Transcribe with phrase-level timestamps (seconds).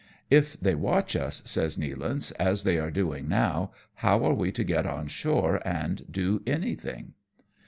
[0.01, 4.51] '^ "If they watch us," says Nealance, "as they are doing now, how are we
[4.53, 7.13] to get on shore and do anything